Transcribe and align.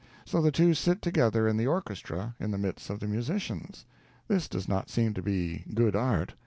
So 0.25 0.41
the 0.41 0.51
two 0.51 0.73
sit 0.73 1.03
together 1.03 1.47
in 1.47 1.57
the 1.57 1.67
orchestra, 1.67 2.33
in 2.39 2.49
the 2.49 2.57
midst 2.57 2.89
of 2.89 2.99
the 2.99 3.07
musicians. 3.07 3.85
This 4.27 4.47
does 4.47 4.67
not 4.67 4.89
seem 4.89 5.13
to 5.13 5.21
be 5.21 5.63
good 5.75 5.95
art. 5.95 6.33